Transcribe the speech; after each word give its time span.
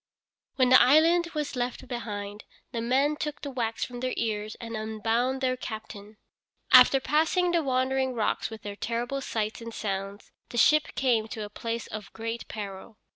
When 0.55 0.69
the 0.69 0.81
island 0.81 1.27
was 1.35 1.55
left 1.55 1.87
behind, 1.87 2.43
the 2.71 2.81
men 2.81 3.15
took 3.17 3.39
the 3.43 3.51
wax 3.51 3.85
from 3.85 3.99
their 3.99 4.15
ears 4.17 4.55
and 4.59 4.75
unbound 4.75 5.41
their 5.41 5.55
captain. 5.55 6.17
After 6.71 6.99
passing 6.99 7.51
the 7.51 7.61
Wandering 7.61 8.15
Rocks 8.15 8.49
with 8.49 8.63
their 8.63 8.75
terrible 8.75 9.21
sights 9.21 9.61
and 9.61 9.71
sounds 9.71 10.31
the 10.49 10.57
ship 10.57 10.95
came 10.95 11.27
to 11.27 11.45
a 11.45 11.51
place 11.51 11.85
of 11.85 12.11
great 12.13 12.47
peril. 12.47 12.97